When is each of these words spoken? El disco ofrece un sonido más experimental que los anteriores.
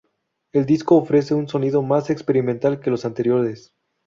El 0.51 0.65
disco 0.65 0.95
ofrece 0.95 1.35
un 1.35 1.47
sonido 1.47 1.83
más 1.83 2.09
experimental 2.09 2.79
que 2.79 2.89
los 2.89 3.05
anteriores. 3.05 3.75